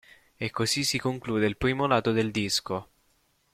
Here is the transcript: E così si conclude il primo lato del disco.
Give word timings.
E 0.35 0.49
così 0.49 0.83
si 0.83 0.97
conclude 0.97 1.45
il 1.45 1.57
primo 1.57 1.85
lato 1.85 2.11
del 2.11 2.31
disco. 2.31 2.89